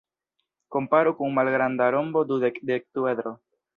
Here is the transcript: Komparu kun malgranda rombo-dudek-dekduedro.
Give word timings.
Komparu 0.75 1.11
kun 1.19 1.31
malgranda 1.35 1.85
rombo-dudek-dekduedro. 1.97 3.35